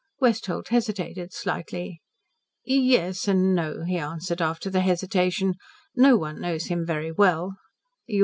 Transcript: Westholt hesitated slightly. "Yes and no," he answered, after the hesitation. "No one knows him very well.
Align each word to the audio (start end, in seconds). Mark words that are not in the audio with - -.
Westholt 0.19 0.69
hesitated 0.69 1.31
slightly. 1.31 2.01
"Yes 2.65 3.27
and 3.27 3.53
no," 3.53 3.83
he 3.83 3.99
answered, 3.99 4.41
after 4.41 4.71
the 4.71 4.81
hesitation. 4.81 5.53
"No 5.95 6.17
one 6.17 6.41
knows 6.41 6.69
him 6.69 6.83
very 6.87 7.11
well. 7.11 7.53